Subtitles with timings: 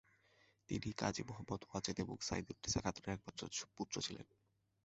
[0.69, 3.41] তিনি কাজী মুহম্মদ ওয়াজেদ এবং সাইদুন্নেসা খাতুনের একমাত্র
[3.77, 4.27] পুত্র ছিলেন।